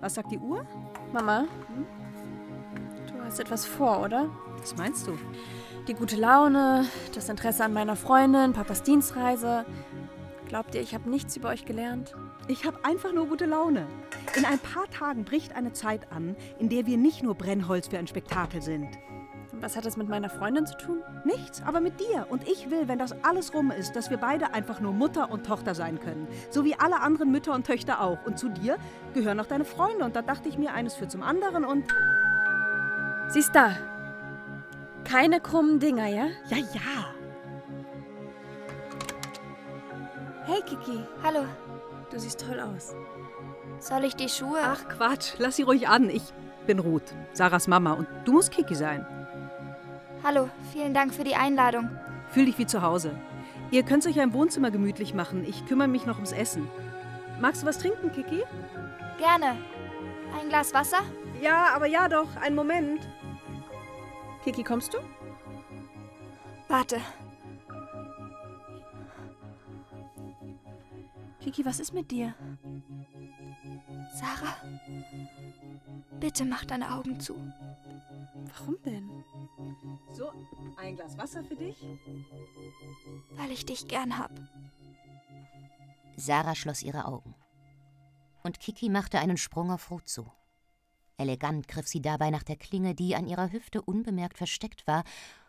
Was 0.01 0.15
sagt 0.15 0.33
die 0.33 0.39
Uhr? 0.39 0.67
Mama, 1.13 1.47
du 3.07 3.23
hast 3.23 3.41
etwas 3.41 3.67
vor, 3.67 4.03
oder? 4.03 4.31
Was 4.59 4.77
meinst 4.77 5.07
du? 5.07 5.17
Die 5.87 5.95
gute 5.95 6.17
Laune, 6.17 6.87
das 7.15 7.29
Interesse 7.29 7.65
an 7.65 7.75
meiner 7.75 7.95
Freundin, 7.95 8.53
Papas 8.53 8.83
Dienstreise. 8.83 9.65
Glaubt 10.49 10.75
ihr, 10.75 10.81
ich 10.81 10.95
habe 10.95 11.09
nichts 11.09 11.37
über 11.37 11.51
euch 11.51 11.65
gelernt? 11.65 12.15
Ich 12.49 12.65
habe 12.65 12.85
einfach 12.85 13.13
nur 13.13 13.29
gute 13.29 13.47
Laune. 13.47 13.87
In 14.37 14.45
ein 14.45 14.59
paar 14.61 14.89
Tagen 14.91 15.25
bricht 15.25 15.57
eine 15.57 15.73
Zeit 15.73 16.13
an, 16.13 16.37
in 16.59 16.69
der 16.69 16.87
wir 16.87 16.97
nicht 16.97 17.23
nur 17.23 17.35
Brennholz 17.35 17.89
für 17.89 17.99
ein 17.99 18.07
Spektakel 18.07 18.63
sind. 18.63 18.89
Was 19.55 19.77
hat 19.77 19.85
das 19.85 19.97
mit 19.97 20.09
meiner 20.09 20.31
Freundin 20.31 20.67
zu 20.67 20.77
tun? 20.77 21.03
Nichts, 21.25 21.63
aber 21.67 21.81
mit 21.81 21.99
dir. 21.99 22.27
Und 22.31 22.49
ich 22.49 22.71
will, 22.71 22.87
wenn 22.87 22.99
das 22.99 23.13
alles 23.25 23.53
rum 23.53 23.73
ist, 23.73 23.97
dass 23.97 24.09
wir 24.09 24.17
beide 24.17 24.55
einfach 24.55 24.81
nur 24.81 24.93
Mutter 24.93 25.31
und 25.31 25.45
Tochter 25.45 25.75
sein 25.75 25.99
können. 25.99 26.29
So 26.51 26.65
wie 26.65 26.77
alle 26.77 27.01
anderen 27.01 27.33
Mütter 27.33 27.53
und 27.55 27.67
Töchter 27.67 28.01
auch. 28.01 28.25
Und 28.25 28.39
zu 28.39 28.49
dir 28.49 28.79
gehören 29.13 29.41
auch 29.41 29.47
deine 29.47 29.65
Freunde. 29.65 30.05
Und 30.05 30.15
da 30.15 30.23
dachte 30.23 30.49
ich 30.49 30.57
mir, 30.57 30.73
eines 30.73 30.95
führt 30.95 31.11
zum 31.11 31.23
anderen 31.23 31.65
und. 31.65 31.85
Siehst 33.29 33.55
da. 33.55 33.77
Keine 35.05 35.41
krummen 35.41 35.81
Dinger, 35.81 36.07
ja? 36.07 36.29
Ja, 36.49 36.57
ja. 36.57 37.15
Hey, 40.45 40.63
Kiki. 40.63 41.05
Hallo. 41.23 41.45
Du 42.11 42.19
siehst 42.19 42.41
toll 42.41 42.61
aus. 42.61 42.95
Soll 43.81 44.05
ich 44.05 44.15
die 44.15 44.29
Schuhe? 44.29 44.61
Ach 44.63 44.87
Quatsch, 44.89 45.33
lass 45.39 45.57
sie 45.57 45.63
ruhig 45.63 45.89
an. 45.89 46.11
Ich 46.11 46.23
bin 46.67 46.79
Ruth, 46.79 47.15
Sarahs 47.33 47.67
Mama. 47.67 47.95
Und 47.95 48.07
du 48.27 48.33
musst 48.33 48.53
Kiki 48.53 48.75
sein. 48.75 49.07
Hallo, 50.23 50.51
vielen 50.73 50.93
Dank 50.93 51.15
für 51.15 51.25
die 51.25 51.35
Einladung. 51.35 51.89
Fühl 52.29 52.45
dich 52.45 52.59
wie 52.59 52.67
zu 52.67 52.83
Hause. 52.83 53.19
Ihr 53.71 53.83
könnt 53.83 54.07
euch 54.07 54.19
im 54.19 54.35
Wohnzimmer 54.35 54.71
gemütlich 54.71 55.15
machen. 55.15 55.45
Ich 55.45 55.65
kümmere 55.67 55.89
mich 55.89 56.05
noch 56.05 56.17
ums 56.17 56.33
Essen. 56.33 56.69
Magst 57.41 57.63
du 57.63 57.67
was 57.67 57.79
trinken, 57.79 58.13
Kiki? 58.13 58.43
Gerne. 59.19 59.57
Ein 60.39 60.49
Glas 60.49 60.75
Wasser? 60.75 60.99
Ja, 61.41 61.69
aber 61.75 61.87
ja 61.87 62.09
doch. 62.09 62.29
Einen 62.37 62.57
Moment. 62.57 63.01
Kiki, 64.45 64.63
kommst 64.63 64.93
du? 64.93 64.99
Warte. 66.69 67.01
Kiki, 71.41 71.65
was 71.65 71.81
ist 71.81 71.95
mit 71.95 72.11
dir? 72.11 72.35
Sarah, 74.13 74.57
bitte 76.19 76.45
mach 76.45 76.65
deine 76.65 76.93
Augen 76.95 77.21
zu. 77.21 77.35
Warum 78.35 78.77
denn? 78.85 79.25
So, 80.13 80.33
ein 80.77 80.97
Glas 80.97 81.17
Wasser 81.17 81.45
für 81.45 81.57
dich. 81.57 81.77
Weil 83.37 83.51
ich 83.53 83.65
dich 83.65 83.87
gern 83.87 84.19
hab. 84.19 84.33
Sarah 86.17 86.55
schloss 86.55 86.83
ihre 86.83 87.07
Augen. 87.07 87.35
Und 88.43 88.59
Kiki 88.61 88.89
machte 88.89 89.19
einen 89.19 89.37
Sprung 89.37 89.71
auf 89.71 89.91
Ruth 89.91 90.09
zu. 90.09 90.31
Elegant 91.17 91.69
griff 91.69 91.87
sie 91.87 92.01
dabei 92.01 92.31
nach 92.31 92.43
der 92.43 92.57
Klinge, 92.57 92.95
die 92.95 93.15
an 93.15 93.27
ihrer 93.27 93.53
Hüfte 93.53 93.83
unbemerkt 93.83 94.39
versteckt 94.39 94.87
war, 94.87 95.05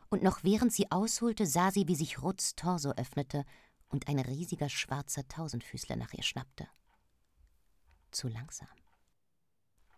und 0.10 0.24
noch 0.24 0.44
während 0.44 0.74
sie 0.74 0.92
ausholte, 0.92 1.46
sah 1.46 1.72
sie, 1.72 1.88
wie 1.88 1.96
sich 1.96 2.22
Ruths 2.22 2.56
Torso 2.56 2.92
öffnete 2.92 3.46
und 3.88 4.10
ein 4.10 4.20
riesiger 4.20 4.68
schwarzer 4.68 5.26
Tausendfüßler 5.28 5.96
nach 5.96 6.14
ihr 6.14 6.24
schnappte. 6.24 6.68
Zu 8.12 8.28
langsam. 8.28 8.68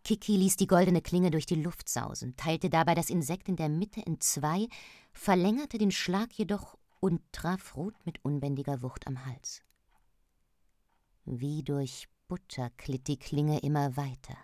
Kiki 0.04 0.36
ließ 0.36 0.58
die 0.58 0.68
goldene 0.68 1.02
Klinge 1.02 1.32
durch 1.32 1.46
die 1.46 1.56
Luft 1.62 1.88
sausen, 1.88 2.36
teilte 2.36 2.70
dabei 2.70 2.94
das 2.94 3.10
Insekt 3.10 3.48
in 3.48 3.56
der 3.56 3.70
Mitte 3.70 4.02
in 4.02 4.20
zwei, 4.20 4.68
verlängerte 5.14 5.78
den 5.78 5.92
Schlag 5.92 6.34
jedoch 6.34 6.78
und 7.00 7.22
traf 7.32 7.76
Ruth 7.76 8.06
mit 8.06 8.24
unbändiger 8.24 8.82
Wucht 8.82 9.08
am 9.08 9.26
Hals. 9.26 9.64
Wie 11.26 11.64
durch 11.64 12.10
Butter 12.28 12.70
glitt 12.78 13.08
die 13.08 13.18
Klinge 13.18 13.60
immer 13.60 13.96
weiter, 13.96 14.38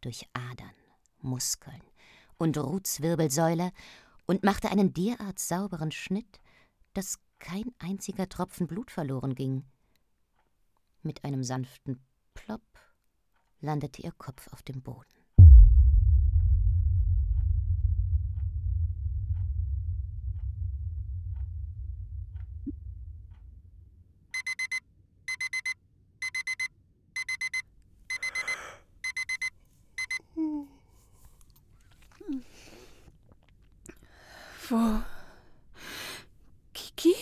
durch 0.00 0.26
Adern, 0.32 0.74
Muskeln 1.20 1.82
und 2.36 2.58
Ruths 2.58 3.00
Wirbelsäule 3.00 3.70
und 4.26 4.42
machte 4.42 4.70
einen 4.70 4.92
derart 4.92 5.38
sauberen 5.38 5.92
Schnitt, 5.92 6.40
dass 6.94 7.18
kein 7.38 7.72
einziger 7.78 8.28
Tropfen 8.28 8.66
Blut 8.66 8.90
verloren 8.90 9.36
ging. 9.36 9.64
Mit 11.02 11.24
einem 11.24 11.44
sanften 11.44 12.04
Plopp 12.34 12.62
landete 13.60 14.02
ihr 14.02 14.12
Kopf 14.12 14.48
auf 14.52 14.62
dem 14.62 14.82
Boden. 14.82 15.06
Wo? 34.68 35.02
Kiki? 36.74 37.14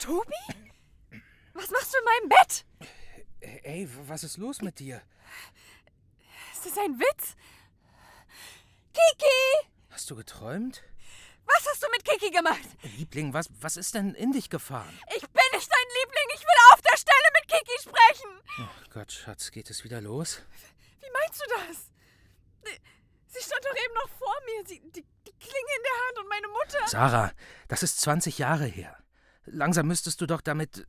Tobi? 0.00 0.32
Was 1.54 1.70
machst 1.70 1.94
du 1.94 1.98
in 1.98 2.04
meinem 2.04 2.28
Bett? 2.28 2.66
Ey, 3.62 3.88
was 4.14 4.22
ist 4.22 4.36
los 4.36 4.62
mit 4.62 4.78
dir? 4.78 5.02
Ist 6.52 6.66
das 6.66 6.78
ein 6.78 7.00
Witz? 7.00 7.34
Kiki! 8.92 9.68
Hast 9.90 10.08
du 10.08 10.14
geträumt? 10.14 10.84
Was 11.44 11.66
hast 11.68 11.82
du 11.82 11.88
mit 11.90 12.04
Kiki 12.04 12.30
gemacht? 12.30 12.68
Liebling, 12.96 13.32
was, 13.34 13.48
was 13.60 13.76
ist 13.76 13.92
denn 13.92 14.14
in 14.14 14.30
dich 14.30 14.50
gefahren? 14.50 14.96
Ich 15.16 15.22
bin 15.22 15.42
nicht 15.52 15.68
dein 15.68 15.88
Liebling. 15.98 16.28
Ich 16.32 16.42
will 16.42 16.60
auf 16.72 16.80
der 16.82 16.96
Stelle 16.96 17.28
mit 17.34 17.48
Kiki 17.48 17.76
sprechen. 17.82 18.70
Gott, 18.90 19.10
Schatz, 19.10 19.50
geht 19.50 19.68
es 19.68 19.82
wieder 19.82 20.00
los? 20.00 20.42
Wie 21.00 21.10
meinst 21.10 21.42
du 21.42 21.46
das? 21.48 21.76
Sie 23.26 23.42
stand 23.42 23.64
doch 23.64 23.84
eben 23.84 23.94
noch 23.94 24.08
vor 24.10 24.36
mir. 24.46 24.64
Sie, 24.64 24.78
die, 24.78 25.04
die 25.26 25.38
Klinge 25.40 25.72
in 25.76 25.82
der 25.82 26.06
Hand 26.06 26.18
und 26.20 26.28
meine 26.28 26.46
Mutter. 26.46 26.86
Sarah, 26.86 27.32
das 27.66 27.82
ist 27.82 28.00
20 28.00 28.38
Jahre 28.38 28.66
her. 28.66 28.96
Langsam 29.46 29.88
müsstest 29.88 30.20
du 30.20 30.26
doch 30.26 30.40
damit. 30.40 30.86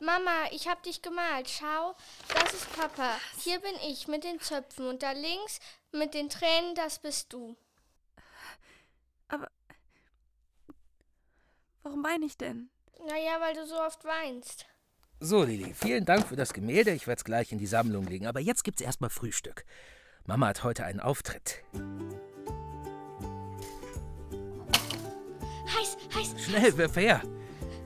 Mama, 0.00 0.48
ich 0.50 0.68
hab 0.68 0.82
dich 0.82 1.02
gemalt. 1.02 1.48
Schau, 1.48 1.94
das 2.34 2.52
ist 2.52 2.76
Papa. 2.76 3.16
Hier 3.38 3.60
bin 3.60 3.74
ich 3.88 4.08
mit 4.08 4.24
den 4.24 4.40
Zöpfen 4.40 4.88
und 4.88 5.02
da 5.02 5.12
links 5.12 5.60
mit 5.92 6.14
den 6.14 6.28
Tränen, 6.28 6.74
das 6.74 6.98
bist 6.98 7.32
du. 7.32 7.56
Aber 9.28 9.50
warum 11.82 12.02
weine 12.04 12.26
ich 12.26 12.36
denn? 12.36 12.70
Naja, 13.06 13.40
weil 13.40 13.54
du 13.54 13.66
so 13.66 13.80
oft 13.80 14.04
weinst. 14.04 14.66
So, 15.20 15.44
Lili, 15.44 15.72
vielen 15.74 16.04
Dank 16.04 16.26
für 16.26 16.36
das 16.36 16.52
Gemälde. 16.52 16.92
Ich 16.92 17.06
werde 17.06 17.20
es 17.20 17.24
gleich 17.24 17.52
in 17.52 17.58
die 17.58 17.66
Sammlung 17.66 18.06
legen. 18.06 18.26
Aber 18.26 18.40
jetzt 18.40 18.64
gibt's 18.64 18.82
erstmal 18.82 19.10
Frühstück. 19.10 19.64
Mama 20.26 20.48
hat 20.48 20.64
heute 20.64 20.84
einen 20.84 21.00
Auftritt. 21.00 21.62
Heiß, 25.74 25.96
heiß. 26.14 26.44
Schnell, 26.44 26.76
wirf 26.76 26.96
her. 26.96 27.22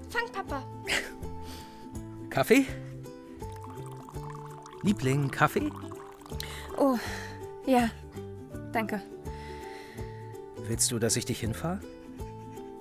Fang, 0.09 0.33
Papa. 0.33 0.67
Kaffee? 2.38 2.66
Liebling, 4.85 5.28
Kaffee? 5.28 5.73
Oh, 6.76 6.97
ja, 7.66 7.90
danke. 8.73 9.02
Willst 10.68 10.92
du, 10.92 11.00
dass 11.00 11.16
ich 11.16 11.25
dich 11.25 11.40
hinfahre? 11.40 11.80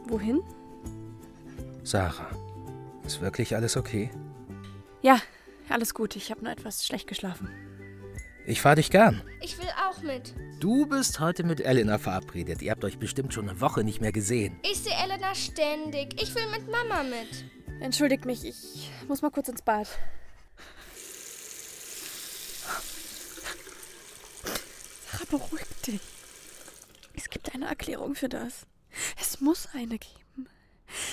Wohin? 0.06 0.44
Sarah, 1.84 2.30
ist 3.04 3.20
wirklich 3.20 3.56
alles 3.56 3.78
okay? 3.78 4.12
Ja, 5.02 5.20
alles 5.70 5.96
gut. 5.96 6.16
Ich 6.16 6.30
habe 6.30 6.44
nur 6.44 6.54
etwas 6.54 6.86
schlecht 6.86 7.08
geschlafen. 7.08 7.50
Ich 8.46 8.62
fahre 8.62 8.76
dich 8.76 8.92
gern. 8.92 9.24
Ich 9.42 9.58
will 9.58 9.70
auch 9.90 10.04
mit. 10.04 10.36
Du 10.60 10.86
bist 10.86 11.20
heute 11.20 11.44
mit 11.44 11.62
Elena 11.62 11.98
verabredet. 11.98 12.62
Ihr 12.62 12.70
habt 12.70 12.84
euch 12.84 13.00
bestimmt 13.00 13.34
schon 13.34 13.50
eine 13.50 13.60
Woche 13.60 13.84
nicht 13.84 14.02
mehr 14.02 14.12
gesehen. 14.12 14.60
Ich 14.62 14.78
sehe 14.78 14.94
Elena 15.04 15.34
ständig. 15.34 16.22
Ich 16.22 16.36
will 16.36 16.46
mit 16.52 16.70
Mama 16.70 17.02
mit. 17.02 17.44
Entschuldigt 17.82 18.26
mich, 18.26 18.46
ich 18.46 18.92
muss 19.08 19.22
mal 19.22 19.32
kurz 19.32 19.48
ins 19.48 19.62
Bad. 19.62 19.88
Sarah, 25.12 25.26
beruhig 25.30 25.66
dich. 25.86 26.02
Es 27.14 27.30
gibt 27.30 27.54
eine 27.54 27.68
Erklärung 27.68 28.16
für 28.16 28.30
das. 28.30 28.66
Es 29.20 29.42
muss 29.42 29.68
eine 29.74 29.98
geben. 29.98 30.50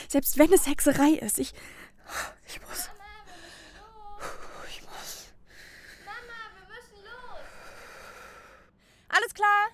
Selbst 0.09 0.39
wenn 0.39 0.53
es 0.53 0.67
Hexerei 0.67 1.11
ist. 1.11 1.39
Ich. 1.39 1.53
Ich 2.47 2.61
muss. 2.61 2.91
Ich 4.69 4.83
muss. 4.83 5.33
Mama, 6.05 6.39
wir 6.57 6.75
müssen 6.75 7.05
los. 7.05 7.41
Alles 9.09 9.35
klar. 9.35 9.69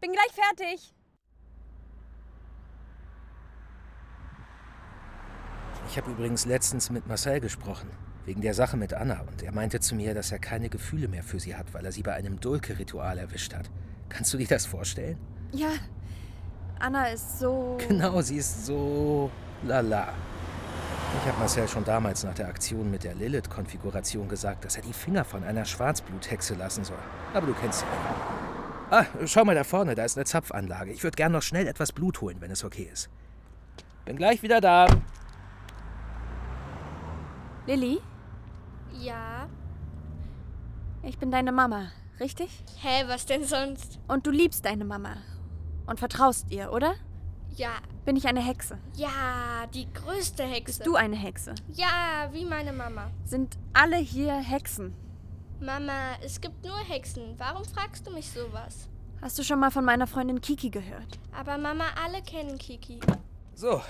Bin 0.00 0.12
gleich 0.12 0.32
fertig. 0.32 0.94
Ich 5.90 5.96
habe 5.96 6.12
übrigens 6.12 6.46
letztens 6.46 6.88
mit 6.90 7.08
Marcel 7.08 7.40
gesprochen, 7.40 7.90
wegen 8.24 8.42
der 8.42 8.54
Sache 8.54 8.76
mit 8.76 8.94
Anna, 8.94 9.24
und 9.28 9.42
er 9.42 9.50
meinte 9.50 9.80
zu 9.80 9.96
mir, 9.96 10.14
dass 10.14 10.30
er 10.30 10.38
keine 10.38 10.68
Gefühle 10.68 11.08
mehr 11.08 11.24
für 11.24 11.40
sie 11.40 11.56
hat, 11.56 11.74
weil 11.74 11.84
er 11.84 11.90
sie 11.90 12.04
bei 12.04 12.14
einem 12.14 12.38
Dulke-Ritual 12.38 13.18
erwischt 13.18 13.54
hat. 13.54 13.68
Kannst 14.08 14.32
du 14.32 14.38
dir 14.38 14.46
das 14.46 14.66
vorstellen? 14.66 15.18
Ja. 15.50 15.70
Anna 16.78 17.06
ist 17.06 17.40
so. 17.40 17.76
Genau, 17.88 18.20
sie 18.20 18.36
ist 18.36 18.66
so 18.66 19.32
lala. 19.64 20.14
Ich 21.20 21.28
habe 21.28 21.40
Marcel 21.40 21.66
schon 21.66 21.84
damals 21.84 22.22
nach 22.22 22.34
der 22.34 22.46
Aktion 22.46 22.88
mit 22.88 23.02
der 23.02 23.16
Lilith-Konfiguration 23.16 24.28
gesagt, 24.28 24.64
dass 24.64 24.76
er 24.76 24.82
die 24.82 24.92
Finger 24.92 25.24
von 25.24 25.42
einer 25.42 25.64
Schwarzbluthexe 25.64 26.54
lassen 26.54 26.84
soll. 26.84 27.02
Aber 27.34 27.48
du 27.48 27.52
kennst 27.54 27.80
sie. 27.80 27.86
Ah, 28.92 29.06
schau 29.26 29.44
mal 29.44 29.56
da 29.56 29.64
vorne, 29.64 29.96
da 29.96 30.04
ist 30.04 30.16
eine 30.16 30.24
Zapfanlage. 30.24 30.92
Ich 30.92 31.02
würde 31.02 31.16
gern 31.16 31.32
noch 31.32 31.42
schnell 31.42 31.66
etwas 31.66 31.90
Blut 31.90 32.20
holen, 32.20 32.36
wenn 32.38 32.52
es 32.52 32.62
okay 32.62 32.88
ist. 32.92 33.10
Bin 34.04 34.14
gleich 34.14 34.44
wieder 34.44 34.60
da. 34.60 34.86
Lilly, 37.66 38.00
Ja. 38.92 39.48
ich 41.02 41.18
bin 41.18 41.30
deine 41.30 41.52
Mama, 41.52 41.92
richtig? 42.18 42.50
Hä, 42.80 43.04
was 43.06 43.26
denn 43.26 43.44
sonst? 43.44 43.98
Und 44.08 44.26
du 44.26 44.30
liebst 44.30 44.64
deine 44.64 44.84
Mama. 44.84 45.16
Und 45.86 45.98
vertraust 45.98 46.50
ihr, 46.50 46.72
oder? 46.72 46.94
Ja. 47.56 47.70
Bin 48.04 48.16
ich 48.16 48.26
eine 48.26 48.40
Hexe? 48.40 48.78
Ja, 48.94 49.66
die 49.74 49.92
größte 49.92 50.44
Hexe. 50.44 50.78
Bist 50.78 50.86
du 50.86 50.94
eine 50.96 51.16
Hexe? 51.16 51.54
Ja, 51.72 52.28
wie 52.32 52.44
meine 52.44 52.72
Mama. 52.72 53.10
Sind 53.24 53.56
alle 53.72 53.96
hier 53.96 54.34
Hexen? 54.34 54.94
Mama, 55.60 56.14
es 56.24 56.40
gibt 56.40 56.64
nur 56.64 56.78
Hexen. 56.78 57.34
Warum 57.38 57.64
fragst 57.64 58.06
du 58.06 58.10
mich 58.12 58.30
sowas? 58.30 58.88
Hast 59.20 59.38
du 59.38 59.42
schon 59.42 59.60
mal 59.60 59.70
von 59.70 59.84
meiner 59.84 60.06
Freundin 60.06 60.40
Kiki 60.40 60.70
gehört? 60.70 61.18
Aber 61.36 61.58
Mama, 61.58 61.84
alle 62.02 62.22
kennen 62.22 62.56
Kiki. 62.56 63.00
So. 63.54 63.80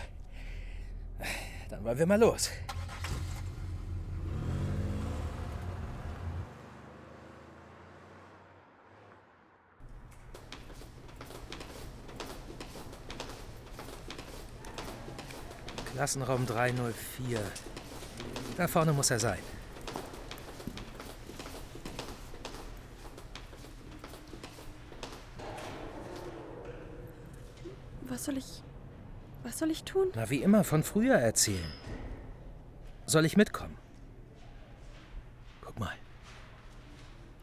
Dann 1.68 1.84
wollen 1.84 1.98
wir 1.98 2.06
mal 2.06 2.18
los. 2.18 2.50
Klassenraum 16.00 16.46
304. 16.46 17.38
Da 18.56 18.66
vorne 18.68 18.94
muss 18.94 19.10
er 19.10 19.18
sein. 19.18 19.38
Was 28.08 28.24
soll 28.24 28.38
ich. 28.38 28.62
Was 29.42 29.58
soll 29.58 29.70
ich 29.70 29.84
tun? 29.84 30.10
Na, 30.14 30.30
wie 30.30 30.42
immer, 30.42 30.64
von 30.64 30.82
früher 30.84 31.16
erzählen. 31.16 31.70
Soll 33.04 33.26
ich 33.26 33.36
mitkommen? 33.36 33.76
Guck 35.60 35.78
mal. 35.78 35.96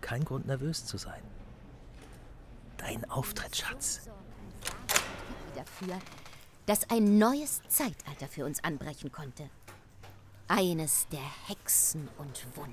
Kein 0.02 0.26
Grund, 0.26 0.48
nervös 0.48 0.84
zu 0.84 0.98
sein. 0.98 1.22
Dein 2.78 3.08
Auftritt, 3.12 3.56
Schatz. 3.56 4.10
Dafür, 5.56 6.00
dass 6.68 6.90
ein 6.90 7.18
neues 7.18 7.62
Zeitalter 7.70 8.28
für 8.28 8.46
uns 8.46 8.64
anbrechen 8.64 9.12
konnte. 9.12 9.50
Eines 10.48 11.08
der 11.10 11.48
Hexen 11.48 12.08
und 12.18 12.46
Wunder. 12.56 12.72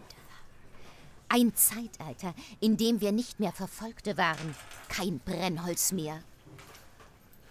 Ein 1.28 1.54
Zeitalter, 1.54 2.34
in 2.60 2.76
dem 2.76 3.00
wir 3.00 3.12
nicht 3.12 3.40
mehr 3.40 3.52
Verfolgte 3.52 4.18
waren, 4.18 4.54
kein 4.88 5.20
Brennholz 5.20 5.92
mehr. 5.92 6.22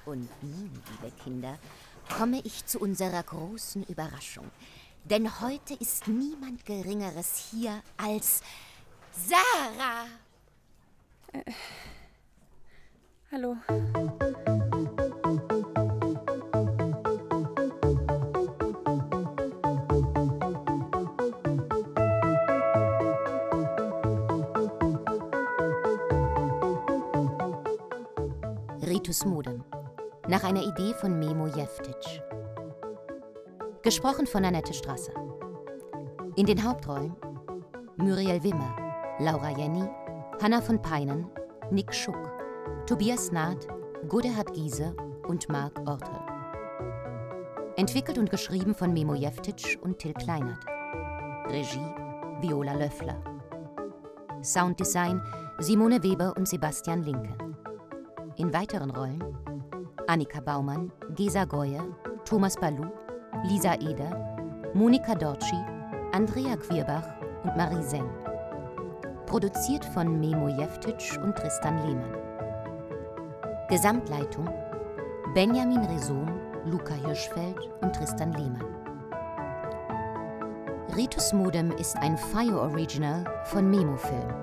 Und 0.05 0.29
nun, 0.41 0.71
liebe 1.01 1.13
Kinder, 1.23 1.57
komme 2.15 2.41
ich 2.43 2.65
zu 2.65 2.79
unserer 2.79 3.23
großen 3.23 3.83
Überraschung. 3.85 4.49
Denn 5.05 5.41
heute 5.41 5.73
ist 5.73 6.07
niemand 6.07 6.65
Geringeres 6.65 7.51
hier 7.51 7.81
als 7.97 8.41
Sarah. 9.11 10.07
Äh, 11.33 11.51
hallo. 13.31 13.57
Ritus 28.85 29.25
Modem. 29.25 29.63
Nach 30.27 30.43
einer 30.43 30.61
Idee 30.61 30.93
von 30.99 31.17
Memo 31.17 31.47
Jeftic. 31.47 32.21
Gesprochen 33.81 34.27
von 34.27 34.43
Annette 34.43 34.73
Strasser. 34.73 35.13
In 36.35 36.45
den 36.45 36.61
Hauptrollen 36.63 37.15
Muriel 37.97 38.43
Wimmer, 38.43 38.75
Laura 39.19 39.49
Jenny, 39.57 39.87
Hanna 40.41 40.59
von 40.59 40.81
Peinen, 40.81 41.29
Nick 41.71 41.93
Schuck, 41.93 42.31
Tobias 42.85 43.31
Naht, 43.31 43.67
Godehard 44.09 44.53
Giese 44.53 44.93
und 45.27 45.47
Marc 45.49 45.79
Ortel. 45.87 46.19
Entwickelt 47.77 48.17
und 48.17 48.29
geschrieben 48.29 48.75
von 48.75 48.91
Memo 48.91 49.15
Jeftic 49.15 49.79
und 49.81 49.99
Till 49.99 50.13
Kleinert. 50.13 50.65
Regie 51.47 51.93
Viola 52.41 52.73
Löffler. 52.73 53.21
Sounddesign 54.43 55.21
Simone 55.59 56.03
Weber 56.03 56.33
und 56.35 56.47
Sebastian 56.47 57.03
Linke. 57.03 57.42
In 58.37 58.51
weiteren 58.51 58.89
Rollen 58.89 59.23
Annika 60.07 60.41
Baumann, 60.41 60.91
Gesa 61.15 61.45
Goye, 61.45 61.79
Thomas 62.25 62.55
Balou, 62.55 62.91
Lisa 63.43 63.75
Eder, 63.75 64.71
Monika 64.73 65.13
Dorci, 65.13 65.55
Andrea 66.11 66.57
Quierbach 66.57 67.07
und 67.43 67.55
Marie 67.55 67.83
Seng. 67.83 68.09
Produziert 69.27 69.85
von 69.85 70.19
Memo 70.19 70.47
Jeftic 70.47 71.19
und 71.23 71.35
Tristan 71.35 71.77
Lehmann. 71.85 72.17
Gesamtleitung 73.69 74.49
Benjamin 75.33 75.85
Resom, 75.85 76.27
Luca 76.65 76.95
Hirschfeld 76.95 77.57
und 77.81 77.95
Tristan 77.95 78.33
Lehmann. 78.33 78.65
Ritus 80.95 81.33
Modem 81.33 81.71
ist 81.71 81.97
ein 81.97 82.17
Fire 82.17 82.59
Original 82.59 83.23
von 83.45 83.69
Memo 83.69 83.95
Film. 83.95 84.42